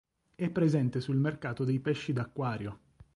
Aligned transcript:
É 0.35 0.49
presente 0.49 0.99
sul 0.99 1.17
mercato 1.17 1.63
dei 1.63 1.79
pesci 1.79 2.11
d'acquario. 2.11 2.79